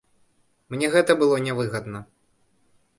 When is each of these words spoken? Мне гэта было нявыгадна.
Мне 0.75 0.89
гэта 0.97 1.11
было 1.21 1.35
нявыгадна. 1.47 2.05